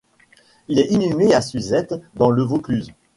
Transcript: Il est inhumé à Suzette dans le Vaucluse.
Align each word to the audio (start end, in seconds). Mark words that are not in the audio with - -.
Il 0.67 0.79
est 0.79 0.89
inhumé 0.89 1.31
à 1.35 1.43
Suzette 1.43 1.93
dans 2.15 2.31
le 2.31 2.41
Vaucluse. 2.41 2.91